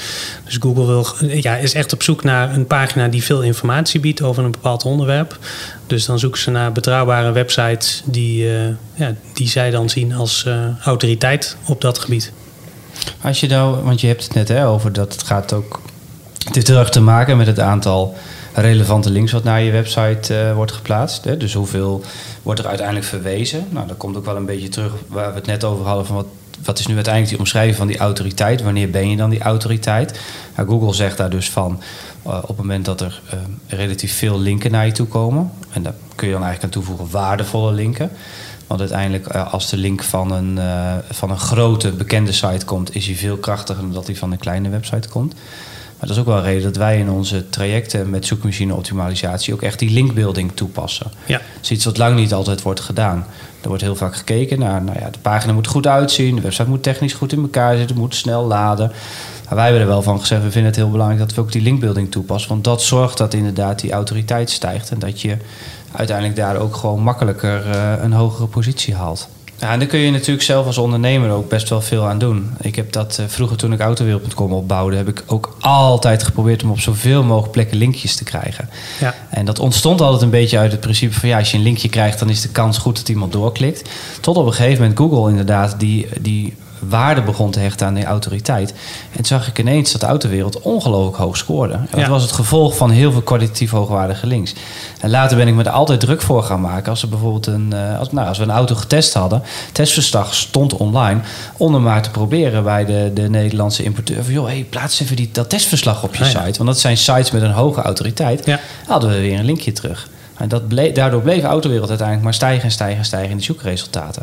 [0.44, 4.22] Dus Google wil, ja, is echt op zoek naar een pagina die veel informatie biedt
[4.22, 5.38] over een bepaald onderwerp.
[5.86, 8.60] Dus dan zoeken ze naar betrouwbare websites die, uh,
[8.94, 12.32] ja, die zij dan zien als uh, autoriteit op dat gebied.
[13.20, 15.80] Als je nou, want je hebt het net hè, over dat het gaat ook.
[16.44, 18.16] Het heeft heel erg te maken met het aantal
[18.54, 21.24] relevante links wat naar je website wordt geplaatst.
[21.24, 21.36] Hè?
[21.36, 22.02] Dus hoeveel
[22.42, 23.66] wordt er uiteindelijk verwezen?
[23.70, 26.16] Nou, dat komt ook wel een beetje terug waar we het net over hadden van
[26.16, 26.26] wat,
[26.64, 28.62] wat is nu uiteindelijk die omschrijving van die autoriteit?
[28.62, 30.20] Wanneer ben je dan die autoriteit?
[30.56, 31.80] Nou, Google zegt daar dus van
[32.26, 35.50] uh, op het moment dat er uh, relatief veel linken naar je toe komen.
[35.70, 38.10] En daar kun je dan eigenlijk aan toevoegen waardevolle linken.
[38.66, 40.58] Want uiteindelijk, als de link van een,
[41.10, 44.38] van een grote bekende site komt, is hij veel krachtiger dan dat hij van een
[44.38, 45.34] kleine website komt.
[45.98, 49.54] Maar dat is ook wel een reden dat wij in onze trajecten met zoekmachine optimalisatie
[49.54, 51.10] ook echt die linkbuilding toepassen.
[51.26, 51.38] Ja.
[51.38, 53.26] Dat is iets wat lang niet altijd wordt gedaan.
[53.60, 56.68] Er wordt heel vaak gekeken naar, nou ja, de pagina moet goed uitzien, de website
[56.68, 58.92] moet technisch goed in elkaar zitten, moet snel laden.
[59.44, 61.52] Maar wij hebben er wel van gezegd, we vinden het heel belangrijk dat we ook
[61.52, 62.50] die linkbuilding toepassen.
[62.50, 65.36] Want dat zorgt dat inderdaad die autoriteit stijgt en dat je
[65.92, 69.28] uiteindelijk daar ook gewoon makkelijker uh, een hogere positie haalt.
[69.58, 72.50] Ja, en daar kun je natuurlijk zelf als ondernemer ook best wel veel aan doen.
[72.60, 76.70] Ik heb dat uh, vroeger toen ik autowereld.com opbouwde, heb ik ook altijd geprobeerd om
[76.70, 78.68] op zoveel mogelijk plekken linkjes te krijgen.
[79.00, 79.14] Ja.
[79.30, 81.88] En dat ontstond altijd een beetje uit het principe van ja, als je een linkje
[81.88, 83.90] krijgt, dan is de kans goed dat iemand doorklikt.
[84.20, 86.54] Tot op een gegeven moment Google inderdaad die, die
[86.88, 88.70] waarde begon te hechten aan die autoriteit.
[89.10, 91.74] En toen zag ik ineens dat de autowereld ongelooflijk hoog scoorde.
[91.74, 94.54] En dat was het gevolg van heel veel kwalitatief hoogwaardige links.
[95.00, 96.90] En later ben ik me er altijd druk voor gaan maken.
[96.90, 100.74] Als, er bijvoorbeeld een, eh, als, nou, als we een auto getest hadden, testverslag stond
[100.74, 101.20] online,
[101.56, 104.24] om maar te proberen bij de, de Nederlandse importeur.
[104.24, 106.56] Van, joh, hey, plaats even die, dat testverslag op je ah, site.
[106.56, 108.46] Want dat zijn sites met een hoge autoriteit.
[108.46, 108.60] Ja.
[108.86, 110.08] Hadden we weer een linkje terug.
[110.36, 113.36] En dat bleef, daardoor bleef de autowereld uiteindelijk maar stijgen en stijgen en stijgen in
[113.36, 114.22] de zoekresultaten.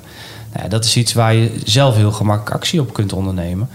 [0.56, 3.70] Nou, dat is iets waar je zelf heel gemakkelijk actie op kunt ondernemen.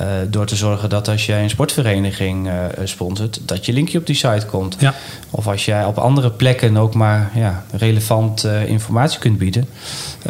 [0.00, 2.52] Uh, door te zorgen dat als jij een sportvereniging uh,
[2.84, 4.76] sponsort, dat je linkje op die site komt.
[4.78, 4.94] Ja.
[5.30, 9.68] Of als jij op andere plekken ook maar ja, relevant uh, informatie kunt bieden,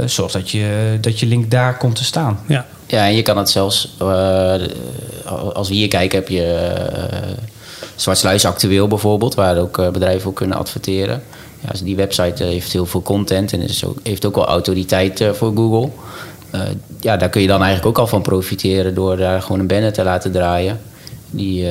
[0.05, 2.39] zorg dat je, dat je link daar komt te staan.
[2.47, 3.95] Ja, ja en je kan het zelfs,
[5.55, 6.73] als we hier kijken, heb je
[7.97, 11.23] Zwartsluis Actueel bijvoorbeeld, waar ook bedrijven ook kunnen adverteren
[11.71, 15.21] dus die website eh, heeft heel veel content en is ook, heeft ook wel autoriteit
[15.21, 15.91] eh, voor Google.
[16.51, 16.61] Eh,
[17.01, 19.93] ja, daar kun je dan eigenlijk ook al van profiteren door daar gewoon een banner
[19.93, 20.81] te laten draaien
[21.31, 21.67] die,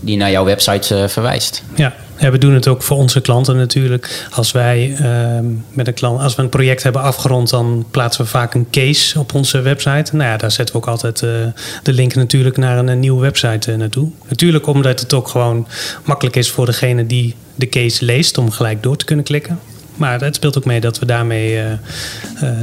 [0.00, 1.62] die naar jouw website verwijst.
[1.74, 1.94] Ja.
[2.18, 4.26] We doen het ook voor onze klanten natuurlijk.
[4.30, 8.30] Als wij uh, met een klant, als we een project hebben afgerond, dan plaatsen we
[8.30, 10.16] vaak een case op onze website.
[10.16, 11.52] Nou ja, daar zetten we ook altijd de
[11.92, 14.10] link natuurlijk naar een, nieuwe website naartoe.
[14.28, 15.66] Natuurlijk omdat het ook gewoon
[16.04, 19.58] makkelijk is voor degene die de case leest om gelijk door te kunnen klikken.
[19.96, 21.72] Maar het speelt ook mee dat we daarmee uh,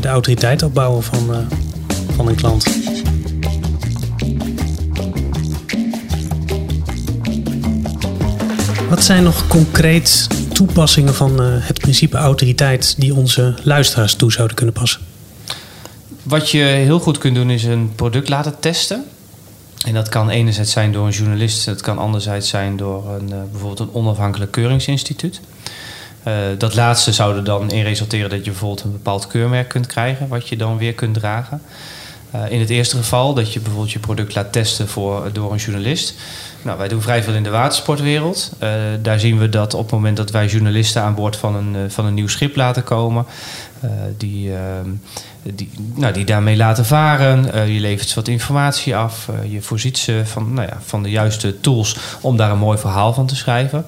[0.01, 1.47] de autoriteit opbouwen van,
[2.15, 2.65] van een klant.
[8.89, 14.73] Wat zijn nog concreet toepassingen van het principe autoriteit die onze luisteraars toe zouden kunnen
[14.73, 15.01] passen?
[16.23, 19.03] Wat je heel goed kunt doen is een product laten testen.
[19.85, 23.35] En dat kan enerzijds zijn door een journalist, het kan anderzijds zijn door een, uh,
[23.51, 25.41] bijvoorbeeld een onafhankelijk keuringsinstituut.
[26.27, 29.87] Uh, dat laatste zou er dan in resulteren dat je bijvoorbeeld een bepaald keurmerk kunt
[29.87, 31.61] krijgen, wat je dan weer kunt dragen.
[32.35, 35.57] Uh, in het eerste geval dat je bijvoorbeeld je product laat testen voor, door een
[35.57, 36.13] journalist.
[36.61, 38.51] Nou, wij doen vrij veel in de watersportwereld.
[38.63, 38.69] Uh,
[39.01, 41.81] daar zien we dat op het moment dat wij journalisten aan boord van een, uh,
[41.87, 43.25] van een nieuw schip laten komen,
[44.17, 44.89] die, ehm,
[45.55, 47.71] die, nou, die daarmee laten varen.
[47.73, 49.29] je levert ze wat informatie af.
[49.49, 53.13] je voorziet ze van, nou ja, van de juiste tools om daar een mooi verhaal
[53.13, 53.85] van te schrijven.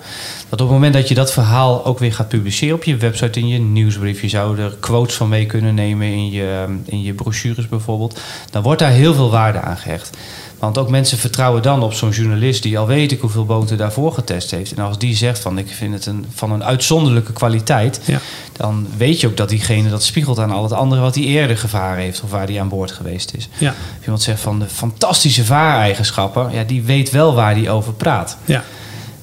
[0.49, 3.39] Dat op het moment dat je dat verhaal ook weer gaat publiceren op je website,
[3.39, 7.13] in je nieuwsbrief, je zou er quotes van mee kunnen nemen in je, in je
[7.13, 10.17] brochures bijvoorbeeld, dan wordt daar heel veel waarde aan gehecht.
[10.63, 14.13] Want ook mensen vertrouwen dan op zo'n journalist die al weet ik hoeveel boten daarvoor
[14.13, 14.73] getest heeft.
[14.73, 18.19] En als die zegt van ik vind het een, van een uitzonderlijke kwaliteit, ja.
[18.51, 21.57] dan weet je ook dat diegene dat spiegelt aan al het andere wat hij eerder
[21.57, 23.49] gevaren heeft of waar hij aan boord geweest is.
[23.57, 23.67] Ja.
[23.67, 28.37] Als iemand zegt van de fantastische vaareigenschappen, ja, die weet wel waar hij over praat.
[28.45, 28.63] Ja.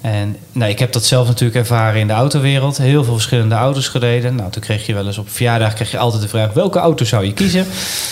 [0.00, 2.78] En nou, ik heb dat zelf natuurlijk ervaren in de autowereld.
[2.78, 4.34] Heel veel verschillende auto's gereden.
[4.34, 7.04] Nou, toen kreeg je wel eens op verjaardag kreeg je altijd de vraag: welke auto
[7.04, 7.66] zou je kiezen?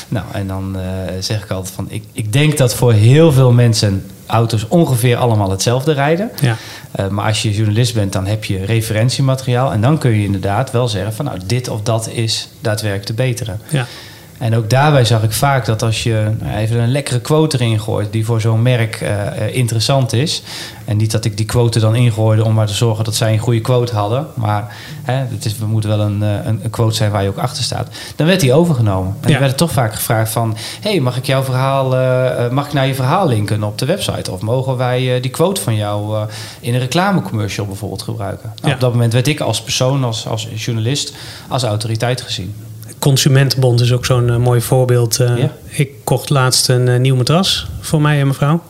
[0.08, 0.82] Nou, en dan uh,
[1.20, 5.50] zeg ik altijd van: ik, ik denk dat voor heel veel mensen auto's ongeveer allemaal
[5.50, 6.30] hetzelfde rijden.
[6.40, 6.56] Ja.
[7.00, 9.72] Uh, maar als je journalist bent, dan heb je referentiemateriaal.
[9.72, 13.14] En dan kun je inderdaad wel zeggen van nou, dit of dat is daadwerkelijk te
[13.14, 13.60] beteren.
[13.68, 13.86] Ja.
[14.38, 17.80] En ook daarbij zag ik vaak dat als je nou, even een lekkere quote erin
[17.80, 20.42] gooit die voor zo'n merk uh, interessant is.
[20.84, 23.38] En niet dat ik die quote dan ingooide om maar te zorgen dat zij een
[23.38, 24.26] goede quote hadden.
[24.34, 27.38] Maar hè, het is, we moeten wel een, een, een, quote zijn waar je ook
[27.38, 27.88] achter staat.
[28.16, 29.16] Dan werd die overgenomen.
[29.20, 29.32] En ja.
[29.32, 30.56] dan werd toch vaak gevraagd van...
[30.80, 34.30] hey, mag ik jouw verhaal, uh, mag ik naar je verhaal linken op de website?
[34.30, 36.26] Of mogen wij uh, die quote van jou
[36.60, 38.52] in een reclamecommercial bijvoorbeeld gebruiken?
[38.54, 38.74] Nou, ja.
[38.74, 41.14] Op dat moment werd ik als persoon, als, als journalist,
[41.48, 42.54] als autoriteit gezien.
[42.98, 45.20] Consumentenbond is ook zo'n uh, mooi voorbeeld.
[45.20, 45.52] Uh, ja.
[45.66, 48.62] Ik kocht laatst een uh, nieuw matras voor mij en mevrouw.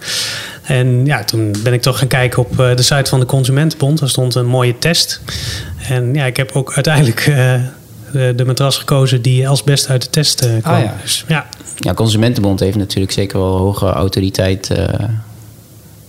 [0.62, 3.98] En ja, toen ben ik toch gaan kijken op de site van de Consumentenbond.
[3.98, 5.20] Daar stond een mooie test.
[5.88, 7.24] En ja, ik heb ook uiteindelijk
[8.12, 10.74] de, de, matras gekozen die als beste uit de test kwam.
[10.74, 10.94] Ah, ja.
[11.02, 11.46] Dus, ja.
[11.76, 14.72] ja, Consumentenbond heeft natuurlijk zeker wel hoge autoriteit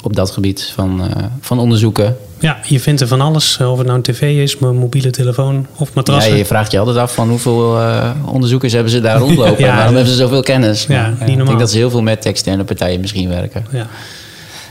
[0.01, 2.17] op dat gebied van, van onderzoeken.
[2.39, 3.57] Ja, je vindt er van alles.
[3.57, 6.31] Of het nou een tv is, mijn mobiele telefoon of matrassen.
[6.31, 9.63] Ja, je vraagt je altijd af van hoeveel uh, onderzoekers hebben ze daar rondlopen.
[9.63, 10.85] ja, en waarom hebben ze zoveel kennis?
[10.85, 11.39] Ja, niet normaal.
[11.39, 13.65] Ik denk dat ze heel veel met externe partijen misschien werken.
[13.71, 13.87] Ja.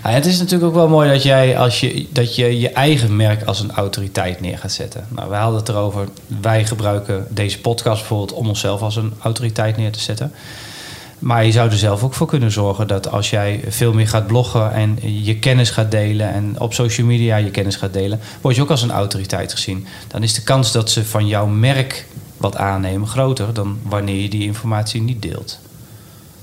[0.05, 3.17] Ja, het is natuurlijk ook wel mooi dat jij als je, dat je je eigen
[3.17, 5.05] merk als een autoriteit neer gaat zetten.
[5.09, 6.09] Nou, we hadden het erover.
[6.41, 10.33] Wij gebruiken deze podcast bijvoorbeeld om onszelf als een autoriteit neer te zetten.
[11.19, 14.27] Maar je zou er zelf ook voor kunnen zorgen dat als jij veel meer gaat
[14.27, 18.57] bloggen en je kennis gaat delen en op social media je kennis gaat delen, word
[18.57, 19.87] je ook als een autoriteit gezien.
[20.09, 24.29] Dan is de kans dat ze van jouw merk wat aannemen groter dan wanneer je
[24.29, 25.59] die informatie niet deelt.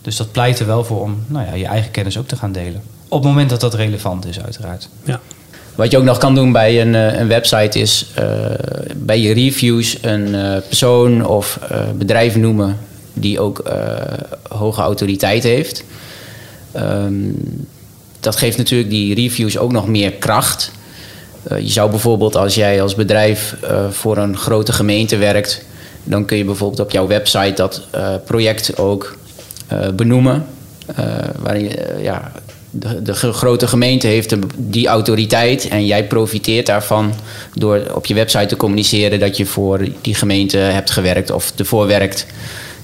[0.02, 2.52] Dus dat pleit er wel voor om nou ja, je eigen kennis ook te gaan
[2.52, 2.84] delen.
[3.08, 4.90] Op het moment dat dat relevant is, uiteraard.
[5.04, 5.20] Ja.
[5.76, 8.26] Wat je ook nog kan doen bij een, een website is uh,
[8.96, 12.78] bij je reviews een uh, persoon of uh, bedrijf noemen
[13.16, 13.74] die ook uh,
[14.50, 15.84] hoge autoriteit heeft.
[16.76, 17.68] Um,
[18.20, 20.72] dat geeft natuurlijk die reviews ook nog meer kracht.
[21.52, 25.66] Uh, je zou bijvoorbeeld als jij als bedrijf uh, voor een grote gemeente werkt,
[26.04, 27.82] dan kun je bijvoorbeeld op jouw website dat
[28.26, 29.18] project ook
[29.96, 30.46] benoemen.
[31.40, 32.32] waarin ja,
[32.80, 37.14] de, de, grote gemeente heeft die autoriteit en jij profiteert daarvan
[37.54, 41.88] door op je website te communiceren dat je voor die gemeente hebt gewerkt of ervoor
[41.88, 42.26] werkt.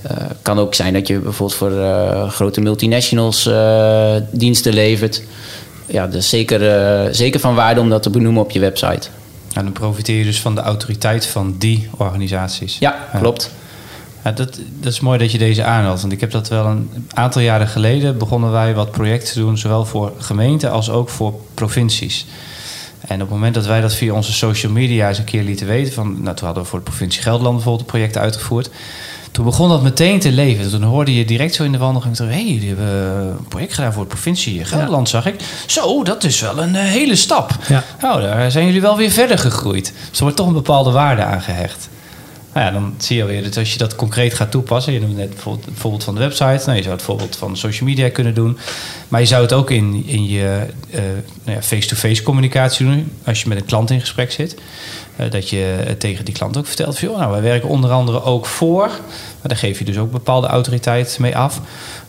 [0.01, 5.23] Het uh, kan ook zijn dat je bijvoorbeeld voor uh, grote multinationals uh, diensten levert.
[5.85, 9.07] Ja, dus zeker, zeker van waarde om dat te benoemen op je website.
[9.53, 12.77] En dan profiteer je dus van de autoriteit van die organisaties.
[12.79, 13.51] Ja, klopt.
[14.23, 16.01] Ja, dat, dat is mooi dat je deze aanhaalt.
[16.01, 19.57] Want ik heb dat wel een aantal jaren geleden begonnen wij wat projecten te doen,
[19.57, 22.25] zowel voor gemeenten als ook voor provincies.
[23.07, 25.67] En op het moment dat wij dat via onze social media eens een keer lieten
[25.67, 28.69] weten, van, nou, toen hadden we voor de provincie Gelderland bijvoorbeeld een project uitgevoerd.
[29.31, 30.69] Toen begon dat meteen te leven.
[30.69, 32.17] Toen hoorde je direct zo in de wandeling...
[32.17, 35.21] hé, hey, die hebben een project gedaan voor de provincie Gelderland, ja.
[35.21, 35.41] zag ik.
[35.65, 37.55] Zo, dat is wel een uh, hele stap.
[37.67, 37.83] Ja.
[38.01, 39.93] Nou, daar zijn jullie wel weer verder gegroeid.
[40.09, 41.89] Dus er wordt toch een bepaalde waarde aan gehecht.
[42.53, 44.93] Nou ja, dan zie je weer dat als je dat concreet gaat toepassen...
[44.93, 46.43] je noemde net bijvoorbeeld, bijvoorbeeld van de website...
[46.65, 48.57] Nou, je zou het bijvoorbeeld van social media kunnen doen...
[49.07, 51.01] maar je zou het ook in, in je uh,
[51.43, 53.11] nou ja, face-to-face communicatie doen...
[53.25, 54.55] als je met een klant in gesprek zit...
[55.19, 56.99] Uh, dat je tegen die klant ook vertelt...
[56.99, 58.87] Van, joh, nou, wij werken onder andere ook voor...
[58.87, 61.61] maar daar geef je dus ook bepaalde autoriteit mee af...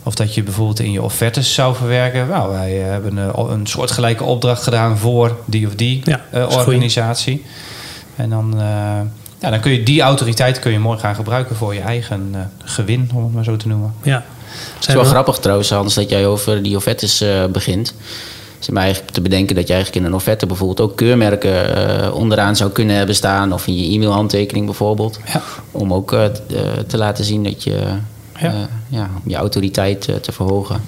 [0.03, 2.27] Of dat je bijvoorbeeld in je offertes zou verwerken.
[2.27, 7.43] Nou, wij hebben een, een soortgelijke opdracht gedaan voor die of die ja, uh, organisatie.
[8.15, 8.61] En dan,
[9.43, 12.41] ja, dan kun je die autoriteit kun je mooi gaan gebruiken voor je eigen uh,
[12.63, 13.93] gewin, om het maar zo te noemen.
[14.03, 14.23] Ja.
[14.75, 17.87] Het is wel grappig trouwens, Hans, dat jij over die offertes begint.
[17.87, 22.13] Het is me eigenlijk te bedenken dat je eigenlijk in een offerte bijvoorbeeld ook keurmerken
[22.13, 23.53] onderaan zou kunnen hebben staan.
[23.53, 25.19] Of in je e-mailhandtekening bijvoorbeeld.
[25.33, 25.41] Ja.
[25.71, 26.09] Om ook
[26.87, 27.79] te laten zien dat je
[28.39, 28.53] ja.
[28.53, 30.81] Uh, ja, om je autoriteit uh, te verhogen.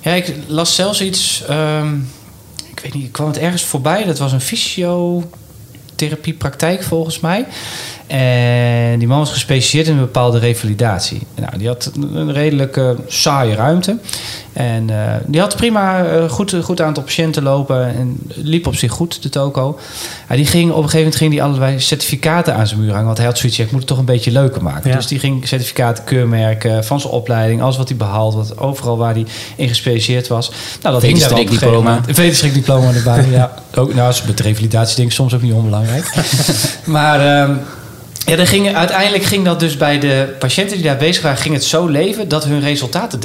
[0.00, 1.44] Ja, ik las zelfs iets.
[1.50, 2.10] Um,
[2.70, 4.04] ik weet niet, ik kwam het ergens voorbij.
[4.04, 7.46] Dat was een fysiotherapiepraktijk volgens mij.
[8.10, 11.26] En die man was gespecialiseerd in een bepaalde revalidatie.
[11.34, 13.98] Nou, die had een redelijk uh, saaie ruimte.
[14.52, 14.96] En uh,
[15.26, 19.28] die had prima uh, goed, goed aantal patiënten lopen en liep op zich goed, de
[19.28, 19.78] toko.
[20.28, 23.04] Ja, die ging, op een gegeven moment ging die allerlei certificaten aan zijn muur hangen.
[23.04, 24.90] Want hij had zoiets, ik moet het toch een beetje leuker maken.
[24.90, 24.96] Ja.
[24.96, 29.14] Dus die ging certificaten, keurmerken van zijn opleiding, alles wat hij behaald, wat overal waar
[29.14, 30.50] hij in gespecialiseerd was.
[30.82, 32.18] Nou, dat hing daar op een gegeven moment.
[32.42, 33.54] Een diploma erbij, ja.
[33.74, 36.14] Ook, nou, met revalidatie denk ik soms ook niet onbelangrijk.
[36.84, 37.42] maar...
[37.42, 37.60] Um,
[38.26, 41.54] ja, dan ging, uiteindelijk ging dat dus bij de patiënten die daar bezig waren, ging
[41.54, 43.20] het zo leven dat hun resultaten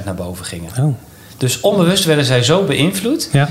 [0.00, 0.70] 30% naar boven gingen.
[0.78, 0.94] Oh.
[1.36, 3.28] Dus onbewust werden zij zo beïnvloed.
[3.32, 3.48] Ja.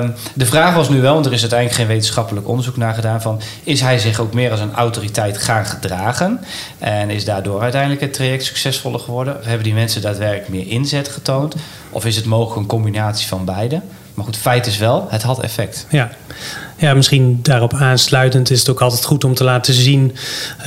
[0.00, 3.22] Um, de vraag was nu wel, want er is uiteindelijk geen wetenschappelijk onderzoek naar gedaan
[3.22, 6.40] van is hij zich ook meer als een autoriteit gaan gedragen
[6.78, 9.36] en is daardoor uiteindelijk het traject succesvoller geworden?
[9.42, 11.54] Hebben die mensen daadwerkelijk meer inzet getoond?
[11.90, 13.80] Of is het mogelijk een combinatie van beide?
[14.16, 15.86] Maar goed, feit is wel, het had effect.
[15.90, 16.10] Ja.
[16.78, 20.16] Ja, misschien daarop aansluitend is het ook altijd goed om te laten zien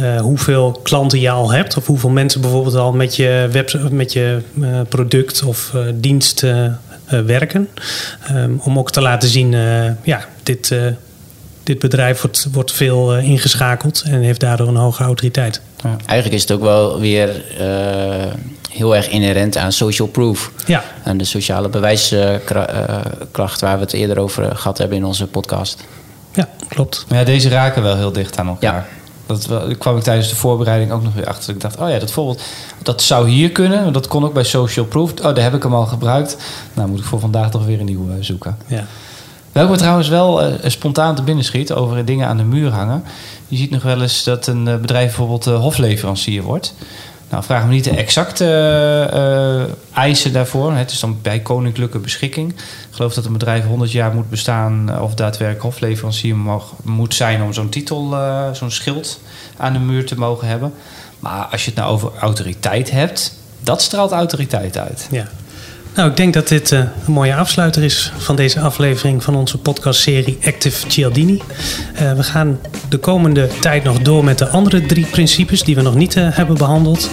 [0.01, 1.77] uh, hoeveel klanten je al hebt.
[1.77, 6.45] Of hoeveel mensen bijvoorbeeld al met je, web, met je uh, product of uh, dienst
[7.25, 7.69] werken.
[8.31, 9.51] Um, om ook te laten zien,
[10.03, 10.75] ja, dit,
[11.63, 15.61] dit bedrijf wordt, wordt veel ingeschakeld en heeft daardoor een hoge autoriteit.
[15.83, 15.89] Ja.
[16.05, 17.43] Eigenlijk is het ook wel weer
[18.69, 20.51] heel erg inherent aan social proof.
[20.65, 20.83] Ja.
[21.03, 25.83] En de sociale bewijskracht waar we het eerder over gehad hebben in onze podcast.
[26.33, 27.05] Ja, klopt.
[27.09, 28.73] Ja, deze raken wel heel dicht aan elkaar.
[28.73, 28.85] Ja.
[29.25, 31.53] Dat kwam ik tijdens de voorbereiding ook nog weer achter.
[31.53, 32.41] Ik dacht, oh ja, dat voorbeeld,
[32.83, 33.93] dat zou hier kunnen.
[33.93, 35.11] Dat kon ook bij Social Proof.
[35.11, 36.37] Oh, daar heb ik hem al gebruikt.
[36.73, 38.57] Nou, moet ik voor vandaag toch weer een nieuwe zoeken.
[38.67, 38.85] Ja.
[39.51, 43.03] Welke me trouwens wel uh, spontaan te binnen schiet over dingen aan de muur hangen.
[43.47, 46.73] Je ziet nog wel eens dat een bedrijf bijvoorbeeld uh, hofleverancier wordt.
[47.29, 48.45] Nou, vraag me niet de exacte
[49.13, 50.73] uh, eisen daarvoor.
[50.73, 52.51] Het is dan bij koninklijke beschikking.
[52.51, 57.13] Ik geloof dat een bedrijf 100 jaar moet bestaan eh, of daadwerkelijk hofleverancier mag, moet
[57.13, 58.17] zijn om zo'n titel,
[58.53, 59.19] zo'n schild
[59.57, 60.73] aan de muur te mogen hebben.
[61.19, 65.07] Maar als je het nou over autoriteit hebt, dat straalt autoriteit uit.
[65.11, 65.27] Ja.
[65.95, 69.57] Nou, ik denk dat dit uh, een mooie afsluiter is van deze aflevering van onze
[69.57, 71.41] podcastserie Active Cialdini.
[72.01, 75.81] Uh, we gaan de komende tijd nog door met de andere drie principes die we
[75.81, 77.09] nog niet uh, hebben behandeld.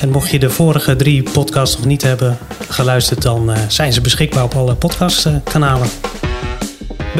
[0.00, 2.38] En mocht je de vorige drie podcasts nog niet hebben
[2.68, 5.88] geluisterd, dan zijn ze beschikbaar op alle podcastkanalen.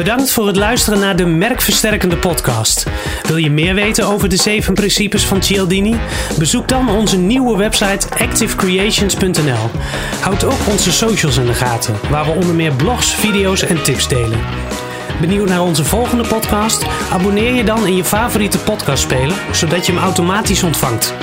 [0.01, 2.85] Bedankt voor het luisteren naar de Merkversterkende podcast.
[3.27, 5.95] Wil je meer weten over de zeven principes van Cialdini?
[6.37, 9.69] Bezoek dan onze nieuwe website activecreations.nl.
[10.21, 14.07] Houd ook onze socials in de gaten, waar we onder meer blogs, video's en tips
[14.07, 14.39] delen.
[15.19, 16.85] Benieuwd naar onze volgende podcast?
[17.11, 21.13] Abonneer je dan in je favoriete podcastspeler, zodat je hem automatisch ontvangt.